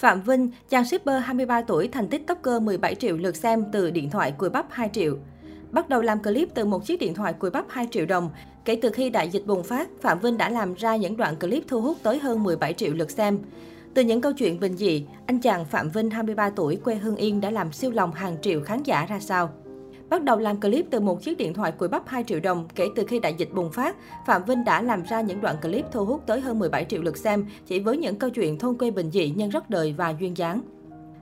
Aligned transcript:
Phạm 0.00 0.22
Vinh, 0.22 0.50
chàng 0.68 0.84
shipper 0.84 1.22
23 1.24 1.62
tuổi 1.62 1.88
thành 1.88 2.08
tích 2.08 2.26
tốc 2.26 2.38
cơ 2.42 2.60
17 2.60 2.94
triệu 2.94 3.16
lượt 3.16 3.36
xem 3.36 3.64
từ 3.72 3.90
điện 3.90 4.10
thoại 4.10 4.32
cùi 4.38 4.50
bắp 4.50 4.66
2 4.70 4.90
triệu. 4.92 5.16
Bắt 5.70 5.88
đầu 5.88 6.02
làm 6.02 6.22
clip 6.22 6.48
từ 6.54 6.64
một 6.64 6.86
chiếc 6.86 7.00
điện 7.00 7.14
thoại 7.14 7.32
cùi 7.32 7.50
bắp 7.50 7.64
2 7.68 7.88
triệu 7.90 8.06
đồng. 8.06 8.30
Kể 8.64 8.78
từ 8.82 8.90
khi 8.90 9.10
đại 9.10 9.28
dịch 9.28 9.46
bùng 9.46 9.62
phát, 9.62 9.88
Phạm 10.00 10.20
Vinh 10.20 10.38
đã 10.38 10.48
làm 10.50 10.74
ra 10.74 10.96
những 10.96 11.16
đoạn 11.16 11.36
clip 11.36 11.62
thu 11.68 11.80
hút 11.80 11.96
tới 12.02 12.18
hơn 12.18 12.42
17 12.42 12.72
triệu 12.72 12.92
lượt 12.92 13.10
xem. 13.10 13.38
Từ 13.94 14.02
những 14.02 14.20
câu 14.20 14.32
chuyện 14.32 14.60
bình 14.60 14.76
dị, 14.76 15.06
anh 15.26 15.40
chàng 15.40 15.64
Phạm 15.64 15.90
Vinh 15.90 16.10
23 16.10 16.50
tuổi 16.50 16.76
quê 16.76 16.94
Hưng 16.94 17.16
Yên 17.16 17.40
đã 17.40 17.50
làm 17.50 17.72
siêu 17.72 17.90
lòng 17.90 18.12
hàng 18.12 18.36
triệu 18.42 18.60
khán 18.60 18.82
giả 18.82 19.06
ra 19.06 19.20
sao? 19.20 19.50
Bắt 20.10 20.24
đầu 20.24 20.38
làm 20.38 20.60
clip 20.60 20.86
từ 20.90 21.00
một 21.00 21.22
chiếc 21.22 21.38
điện 21.38 21.54
thoại 21.54 21.72
cùi 21.72 21.88
bắp 21.88 22.08
2 22.08 22.24
triệu 22.24 22.40
đồng 22.40 22.68
kể 22.74 22.88
từ 22.96 23.04
khi 23.08 23.18
đại 23.18 23.34
dịch 23.38 23.54
bùng 23.54 23.72
phát, 23.72 23.96
Phạm 24.26 24.44
Vinh 24.44 24.64
đã 24.64 24.82
làm 24.82 25.02
ra 25.02 25.20
những 25.20 25.40
đoạn 25.40 25.56
clip 25.62 25.84
thu 25.92 26.04
hút 26.04 26.22
tới 26.26 26.40
hơn 26.40 26.58
17 26.58 26.84
triệu 26.84 27.02
lượt 27.02 27.16
xem 27.16 27.46
chỉ 27.66 27.80
với 27.80 27.96
những 27.96 28.16
câu 28.16 28.30
chuyện 28.30 28.58
thôn 28.58 28.78
quê 28.78 28.90
bình 28.90 29.10
dị 29.10 29.30
nhân 29.30 29.50
rất 29.50 29.70
đời 29.70 29.94
và 29.98 30.14
duyên 30.20 30.36
dáng. 30.36 30.60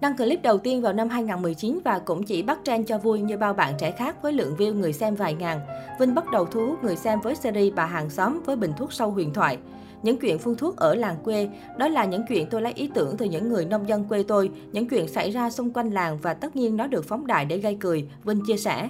Đăng 0.00 0.16
clip 0.16 0.42
đầu 0.42 0.58
tiên 0.58 0.82
vào 0.82 0.92
năm 0.92 1.08
2019 1.08 1.78
và 1.84 1.98
cũng 1.98 2.22
chỉ 2.22 2.42
bắt 2.42 2.58
trend 2.64 2.88
cho 2.88 2.98
vui 2.98 3.20
như 3.20 3.36
bao 3.36 3.54
bạn 3.54 3.74
trẻ 3.78 3.90
khác 3.90 4.22
với 4.22 4.32
lượng 4.32 4.54
view 4.58 4.74
người 4.74 4.92
xem 4.92 5.14
vài 5.14 5.34
ngàn. 5.34 5.60
Vinh 5.98 6.14
bắt 6.14 6.24
đầu 6.32 6.44
thu 6.44 6.66
hút 6.66 6.84
người 6.84 6.96
xem 6.96 7.20
với 7.20 7.34
series 7.34 7.74
Bà 7.74 7.86
hàng 7.86 8.10
xóm 8.10 8.40
với 8.46 8.56
bình 8.56 8.72
thuốc 8.76 8.92
sâu 8.92 9.10
huyền 9.10 9.32
thoại. 9.32 9.58
Những 10.02 10.16
chuyện 10.16 10.38
phun 10.38 10.56
thuốc 10.56 10.76
ở 10.76 10.94
làng 10.94 11.16
quê, 11.24 11.48
đó 11.78 11.88
là 11.88 12.04
những 12.04 12.22
chuyện 12.28 12.46
tôi 12.50 12.62
lấy 12.62 12.72
ý 12.72 12.90
tưởng 12.94 13.16
từ 13.16 13.26
những 13.26 13.48
người 13.48 13.64
nông 13.64 13.88
dân 13.88 14.04
quê 14.04 14.22
tôi, 14.22 14.50
những 14.72 14.88
chuyện 14.88 15.08
xảy 15.08 15.30
ra 15.30 15.50
xung 15.50 15.72
quanh 15.72 15.90
làng 15.90 16.18
và 16.22 16.34
tất 16.34 16.56
nhiên 16.56 16.76
nó 16.76 16.86
được 16.86 17.04
phóng 17.04 17.26
đại 17.26 17.44
để 17.44 17.58
gây 17.58 17.76
cười, 17.80 18.08
Vinh 18.24 18.44
chia 18.46 18.56
sẻ. 18.56 18.88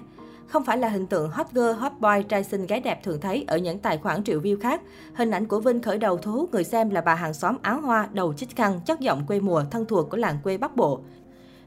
Không 0.50 0.64
phải 0.64 0.78
là 0.78 0.88
hình 0.88 1.06
tượng 1.06 1.30
hot 1.30 1.46
girl, 1.52 1.72
hot 1.72 1.92
boy, 2.00 2.22
trai 2.28 2.44
xinh 2.44 2.66
gái 2.66 2.80
đẹp 2.80 3.04
thường 3.04 3.20
thấy 3.20 3.44
ở 3.46 3.58
những 3.58 3.78
tài 3.78 3.98
khoản 3.98 4.24
triệu 4.24 4.40
view 4.40 4.60
khác. 4.60 4.82
Hình 5.14 5.30
ảnh 5.30 5.46
của 5.46 5.60
Vinh 5.60 5.82
khởi 5.82 5.98
đầu 5.98 6.16
thu 6.16 6.32
hút 6.32 6.52
người 6.52 6.64
xem 6.64 6.90
là 6.90 7.00
bà 7.00 7.14
hàng 7.14 7.34
xóm 7.34 7.56
áo 7.62 7.80
hoa, 7.80 8.08
đầu 8.12 8.32
chích 8.32 8.56
khăn, 8.56 8.80
chất 8.86 9.00
giọng 9.00 9.26
quê 9.26 9.40
mùa, 9.40 9.64
thân 9.70 9.86
thuộc 9.86 10.10
của 10.10 10.16
làng 10.16 10.38
quê 10.44 10.58
Bắc 10.58 10.76
Bộ. 10.76 11.00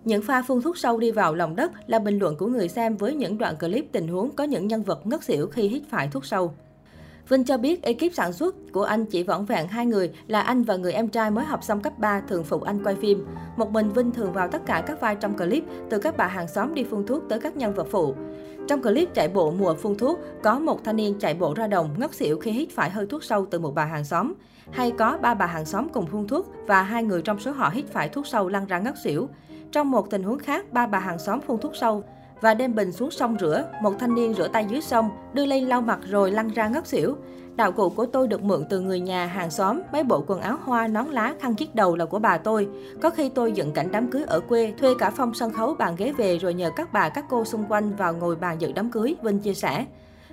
Những 0.05 0.21
pha 0.21 0.41
phun 0.41 0.61
thuốc 0.61 0.77
sâu 0.77 0.97
đi 0.97 1.11
vào 1.11 1.35
lòng 1.35 1.55
đất 1.55 1.71
là 1.87 1.99
bình 1.99 2.19
luận 2.19 2.35
của 2.37 2.47
người 2.47 2.67
xem 2.69 2.97
với 2.97 3.15
những 3.15 3.37
đoạn 3.37 3.55
clip 3.57 3.85
tình 3.91 4.07
huống 4.07 4.31
có 4.31 4.43
những 4.43 4.67
nhân 4.67 4.83
vật 4.83 5.07
ngất 5.07 5.23
xỉu 5.23 5.47
khi 5.47 5.67
hít 5.67 5.83
phải 5.89 6.07
thuốc 6.07 6.25
sâu. 6.25 6.53
Vinh 7.29 7.43
cho 7.43 7.57
biết 7.57 7.81
ekip 7.81 8.13
sản 8.13 8.33
xuất 8.33 8.55
của 8.71 8.83
anh 8.83 9.05
chỉ 9.05 9.23
vỏn 9.23 9.45
vẹn 9.45 9.67
hai 9.67 9.85
người 9.85 10.11
là 10.27 10.41
anh 10.41 10.63
và 10.63 10.75
người 10.75 10.93
em 10.93 11.07
trai 11.07 11.31
mới 11.31 11.45
học 11.45 11.63
xong 11.63 11.81
cấp 11.81 11.93
3 11.99 12.19
thường 12.19 12.43
phụ 12.43 12.61
anh 12.61 12.83
quay 12.83 12.95
phim. 12.95 13.25
Một 13.57 13.71
mình 13.71 13.89
Vinh 13.89 14.11
thường 14.11 14.33
vào 14.33 14.47
tất 14.47 14.65
cả 14.65 14.83
các 14.87 15.01
vai 15.01 15.15
trong 15.15 15.37
clip, 15.37 15.63
từ 15.89 15.99
các 15.99 16.17
bà 16.17 16.27
hàng 16.27 16.47
xóm 16.47 16.73
đi 16.73 16.83
phun 16.83 17.05
thuốc 17.05 17.23
tới 17.29 17.39
các 17.39 17.57
nhân 17.57 17.73
vật 17.73 17.87
phụ. 17.91 18.15
Trong 18.67 18.81
clip 18.81 19.13
chạy 19.13 19.27
bộ 19.27 19.51
mùa 19.51 19.73
phun 19.73 19.95
thuốc, 19.97 20.19
có 20.43 20.59
một 20.59 20.83
thanh 20.83 20.95
niên 20.95 21.19
chạy 21.19 21.33
bộ 21.33 21.53
ra 21.53 21.67
đồng 21.67 21.89
ngất 21.97 22.13
xỉu 22.13 22.39
khi 22.39 22.51
hít 22.51 22.69
phải 22.71 22.89
hơi 22.89 23.05
thuốc 23.05 23.23
sâu 23.23 23.45
từ 23.45 23.59
một 23.59 23.75
bà 23.75 23.85
hàng 23.85 24.03
xóm. 24.03 24.33
Hay 24.71 24.91
có 24.91 25.17
ba 25.21 25.33
bà 25.33 25.45
hàng 25.45 25.65
xóm 25.65 25.89
cùng 25.89 26.05
phun 26.05 26.27
thuốc 26.27 26.47
và 26.67 26.83
hai 26.83 27.03
người 27.03 27.21
trong 27.21 27.39
số 27.39 27.51
họ 27.51 27.69
hít 27.73 27.85
phải 27.87 28.09
thuốc 28.09 28.27
sâu 28.27 28.49
lăn 28.49 28.65
ra 28.65 28.79
ngất 28.79 28.93
xỉu. 29.03 29.29
Trong 29.71 29.91
một 29.91 30.09
tình 30.09 30.23
huống 30.23 30.39
khác, 30.39 30.73
ba 30.73 30.87
bà 30.87 30.99
hàng 30.99 31.19
xóm 31.19 31.41
phun 31.41 31.57
thuốc 31.57 31.75
sâu 31.75 32.03
và 32.43 32.53
đem 32.53 32.75
bình 32.75 32.91
xuống 32.91 33.11
sông 33.11 33.37
rửa. 33.39 33.63
Một 33.81 33.93
thanh 33.99 34.15
niên 34.15 34.33
rửa 34.33 34.47
tay 34.47 34.65
dưới 34.69 34.81
sông, 34.81 35.09
đưa 35.33 35.45
lên 35.45 35.65
lau 35.65 35.81
mặt 35.81 35.99
rồi 36.09 36.31
lăn 36.31 36.47
ra 36.47 36.67
ngất 36.67 36.87
xỉu. 36.87 37.15
Đạo 37.55 37.71
cụ 37.71 37.89
của 37.89 38.05
tôi 38.05 38.27
được 38.27 38.43
mượn 38.43 38.65
từ 38.69 38.79
người 38.79 38.99
nhà, 38.99 39.25
hàng 39.25 39.51
xóm, 39.51 39.81
mấy 39.91 40.03
bộ 40.03 40.23
quần 40.27 40.41
áo 40.41 40.57
hoa, 40.63 40.87
nón 40.87 41.07
lá, 41.07 41.33
khăn 41.39 41.55
chiếc 41.55 41.75
đầu 41.75 41.95
là 41.95 42.05
của 42.05 42.19
bà 42.19 42.37
tôi. 42.37 42.67
Có 43.01 43.09
khi 43.09 43.29
tôi 43.29 43.51
dựng 43.51 43.71
cảnh 43.71 43.87
đám 43.91 44.11
cưới 44.11 44.23
ở 44.23 44.39
quê, 44.39 44.73
thuê 44.79 44.93
cả 44.99 45.09
phong 45.09 45.33
sân 45.33 45.51
khấu 45.51 45.75
bàn 45.75 45.95
ghế 45.97 46.11
về 46.11 46.37
rồi 46.37 46.53
nhờ 46.53 46.71
các 46.75 46.93
bà 46.93 47.09
các 47.09 47.25
cô 47.29 47.45
xung 47.45 47.65
quanh 47.69 47.95
vào 47.95 48.13
ngồi 48.13 48.35
bàn 48.35 48.61
dự 48.61 48.71
đám 48.71 48.91
cưới, 48.91 49.15
Vinh 49.23 49.39
chia 49.39 49.53
sẻ. 49.53 49.85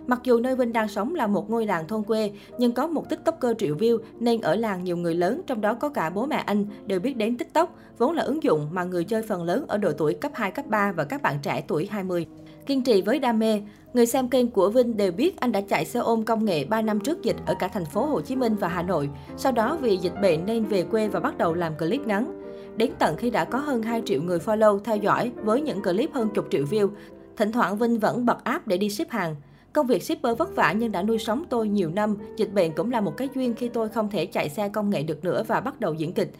Mặc 0.07 0.21
dù 0.25 0.41
nơi 0.41 0.57
Vinh 0.57 0.73
đang 0.73 0.89
sống 0.89 1.15
là 1.15 1.27
một 1.27 1.51
ngôi 1.51 1.67
làng 1.67 1.89
thôn 1.89 2.03
quê, 2.03 2.33
nhưng 2.59 2.73
có 2.73 2.87
một 2.87 3.09
tiktoker 3.09 3.57
triệu 3.59 3.77
view 3.77 3.99
nên 4.21 4.41
ở 4.41 4.55
làng 4.55 4.85
nhiều 4.85 4.97
người 4.97 5.15
lớn, 5.15 5.41
trong 5.47 5.61
đó 5.61 5.75
có 5.75 5.89
cả 5.89 6.11
bố 6.11 6.27
mẹ 6.27 6.37
anh, 6.47 6.67
đều 6.87 7.01
biết 7.01 7.17
đến 7.17 7.37
tiktok, 7.37 7.77
vốn 7.99 8.13
là 8.13 8.23
ứng 8.23 8.43
dụng 8.43 8.69
mà 8.73 8.85
người 8.85 9.05
chơi 9.05 9.23
phần 9.23 9.43
lớn 9.43 9.65
ở 9.69 9.79
độ 9.79 9.93
tuổi 9.93 10.15
cấp 10.15 10.33
2, 10.35 10.51
cấp 10.51 10.67
3 10.67 10.93
và 10.93 11.05
các 11.05 11.23
bạn 11.23 11.37
trẻ 11.43 11.65
tuổi 11.69 11.89
20. 11.91 12.27
Kiên 12.67 12.83
trì 12.83 13.03
với 13.03 13.19
đam 13.19 13.39
mê, 13.39 13.63
người 13.95 14.07
xem 14.07 14.29
kênh 14.29 14.51
của 14.51 14.71
Vinh 14.71 14.97
đều 14.97 15.13
biết 15.13 15.41
anh 15.41 15.53
đã 15.53 15.61
chạy 15.61 15.85
xe 15.85 16.01
ôm 16.01 16.25
công 16.25 16.45
nghệ 16.45 16.65
3 16.65 16.83
năm 16.83 17.01
trước 17.01 17.23
dịch 17.23 17.37
ở 17.47 17.55
cả 17.59 17.69
thành 17.69 17.85
phố 17.85 18.07
Hồ 18.07 18.21
Chí 18.21 18.37
Minh 18.37 18.57
và 18.61 18.69
Hà 18.69 18.83
Nội. 18.83 19.11
Sau 19.37 19.53
đó 19.53 19.79
vì 19.81 19.97
dịch 19.97 20.15
bệnh 20.23 20.47
nên 20.47 20.65
về 20.65 20.83
quê 20.83 21.09
và 21.09 21.21
bắt 21.21 21.39
đầu 21.39 21.55
làm 21.55 21.79
clip 21.79 22.07
ngắn. 22.07 22.43
Đến 22.77 22.91
tận 22.99 23.17
khi 23.17 23.31
đã 23.31 23.45
có 23.45 23.59
hơn 23.59 23.83
2 23.83 24.03
triệu 24.05 24.23
người 24.23 24.39
follow 24.39 24.79
theo 24.79 24.97
dõi 24.97 25.33
với 25.45 25.61
những 25.61 25.83
clip 25.83 26.13
hơn 26.13 26.29
chục 26.35 26.47
triệu 26.51 26.65
view, 26.65 26.89
thỉnh 27.37 27.53
thoảng 27.53 27.79
Vinh 27.79 27.99
vẫn 27.99 28.27
bật 28.27 28.45
app 28.45 28.67
để 28.67 28.77
đi 28.77 28.91
ship 28.91 29.11
hàng. 29.11 29.37
Công 29.73 29.87
việc 29.87 30.03
shipper 30.03 30.39
vất 30.39 30.57
vả 30.57 30.73
nhưng 30.73 30.93
đã 30.93 31.03
nuôi 31.03 31.19
sống 31.19 31.45
tôi 31.51 31.69
nhiều 31.69 31.91
năm. 31.91 32.17
Dịch 32.37 32.53
bệnh 32.53 32.73
cũng 32.73 32.91
là 32.91 33.01
một 33.01 33.17
cái 33.17 33.29
duyên 33.35 33.55
khi 33.55 33.69
tôi 33.69 33.89
không 33.89 34.11
thể 34.11 34.27
chạy 34.27 34.49
xe 34.49 34.69
công 34.69 34.91
nghệ 34.91 35.03
được 35.03 35.25
nữa 35.25 35.43
và 35.47 35.61
bắt 35.61 35.81
đầu 35.81 35.95
diễn 35.95 36.13
kịch. 36.13 36.31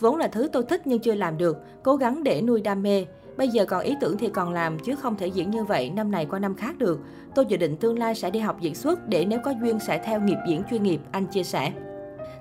Vốn 0.00 0.16
là 0.16 0.28
thứ 0.28 0.48
tôi 0.52 0.62
thích 0.62 0.86
nhưng 0.86 0.98
chưa 0.98 1.14
làm 1.14 1.38
được, 1.38 1.56
cố 1.82 1.96
gắng 1.96 2.22
để 2.24 2.42
nuôi 2.42 2.60
đam 2.60 2.82
mê. 2.82 3.04
Bây 3.36 3.48
giờ 3.48 3.64
còn 3.64 3.82
ý 3.82 3.94
tưởng 4.00 4.18
thì 4.18 4.28
còn 4.28 4.52
làm, 4.52 4.78
chứ 4.78 4.94
không 4.96 5.16
thể 5.16 5.26
diễn 5.26 5.50
như 5.50 5.64
vậy 5.64 5.90
năm 5.90 6.10
này 6.10 6.26
qua 6.30 6.38
năm 6.38 6.54
khác 6.54 6.78
được. 6.78 7.00
Tôi 7.34 7.46
dự 7.46 7.56
định 7.56 7.76
tương 7.76 7.98
lai 7.98 8.14
sẽ 8.14 8.30
đi 8.30 8.38
học 8.38 8.60
diễn 8.60 8.74
xuất 8.74 9.08
để 9.08 9.24
nếu 9.24 9.40
có 9.44 9.54
duyên 9.62 9.80
sẽ 9.80 10.02
theo 10.04 10.20
nghiệp 10.20 10.38
diễn 10.48 10.62
chuyên 10.70 10.82
nghiệp, 10.82 11.00
anh 11.12 11.26
chia 11.26 11.42
sẻ. 11.42 11.72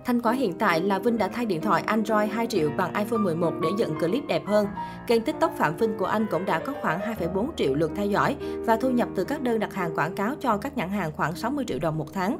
Thành 0.10 0.22
quả 0.22 0.34
hiện 0.34 0.54
tại 0.54 0.82
là 0.82 1.00
Vinh 1.00 1.18
đã 1.18 1.28
thay 1.28 1.46
điện 1.46 1.62
thoại 1.62 1.84
Android 1.86 2.32
2 2.32 2.48
triệu 2.48 2.70
bằng 2.78 2.94
iPhone 2.94 3.20
11 3.20 3.54
để 3.62 3.70
dựng 3.78 4.00
clip 4.00 4.28
đẹp 4.28 4.46
hơn. 4.46 4.68
Kênh 5.08 5.22
TikTok 5.22 5.58
Phạm 5.58 5.78
Vinh 5.78 5.98
của 5.98 6.06
anh 6.06 6.26
cũng 6.32 6.46
đã 6.46 6.60
có 6.60 6.74
khoảng 6.82 7.00
2,4 7.00 7.50
triệu 7.56 7.74
lượt 7.74 7.92
theo 7.96 8.06
dõi 8.06 8.36
và 8.66 8.76
thu 8.76 8.90
nhập 8.90 9.10
từ 9.16 9.24
các 9.24 9.42
đơn 9.42 9.60
đặt 9.60 9.74
hàng 9.74 9.96
quảng 9.96 10.16
cáo 10.16 10.36
cho 10.42 10.58
các 10.58 10.78
nhãn 10.78 10.90
hàng 10.90 11.12
khoảng 11.12 11.36
60 11.36 11.66
triệu 11.68 11.80
đồng 11.80 11.98
một 11.98 12.14
tháng. 12.14 12.38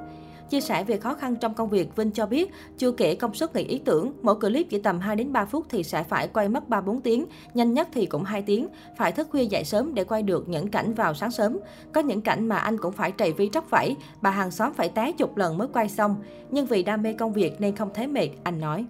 Chia 0.50 0.62
sẻ 0.62 0.84
về 0.84 0.98
khó 0.98 1.14
khăn 1.14 1.36
trong 1.36 1.54
công 1.54 1.70
việc, 1.70 1.96
Vinh 1.96 2.12
cho 2.12 2.26
biết, 2.26 2.52
chưa 2.78 2.92
kể 2.92 3.16
công 3.16 3.34
suất 3.34 3.56
nghĩ 3.56 3.64
ý 3.64 3.82
tưởng, 3.86 4.14
mỗi 4.22 4.36
clip 4.36 4.70
chỉ 4.70 4.80
tầm 4.80 5.00
2 5.00 5.16
đến 5.16 5.34
3 5.34 5.46
phút 5.46 5.66
thì 5.70 5.84
sẽ 5.84 6.04
phải 6.04 6.28
quay 6.28 6.50
mất 6.50 6.70
3-4 6.70 7.00
tiếng, 7.02 7.26
nhanh 7.54 7.74
nhất 7.74 7.88
thì 7.94 8.06
cũng 8.06 8.24
2 8.24 8.42
tiếng, 8.42 8.68
phải 8.98 9.12
thức 9.12 9.28
khuya 9.32 9.44
dậy 9.44 9.64
sớm 9.64 9.94
để 9.94 10.04
quay 10.04 10.24
được 10.24 10.50
những 10.50 10.68
cảnh 10.68 10.94
vào 10.94 11.14
sáng 11.14 11.32
sớm. 11.32 11.60
Có 11.92 12.02
những 12.02 12.22
cảnh 12.22 12.48
mà 12.48 12.58
anh 12.58 12.78
cũng 12.78 12.94
phải 12.94 13.12
trầy 13.12 13.34
vi 13.34 13.50
tróc 13.54 13.70
vẫy, 13.70 13.96
bà 14.22 14.30
hàng 14.30 14.52
xóm 14.52 14.74
phải 14.74 14.90
té 14.90 15.12
chục 15.12 15.38
lần 15.38 15.58
mới 15.58 15.68
quay 15.74 15.90
xong. 15.90 16.16
Nhưng 16.52 16.66
vì 16.66 16.84
đam 16.84 17.02
mê 17.02 17.14
công 17.14 17.34
việc 17.34 17.62
nên 17.62 17.76
không 17.76 17.90
thấy 17.94 18.08
mệt, 18.08 18.30
anh 18.44 18.60
nói. 18.60 18.86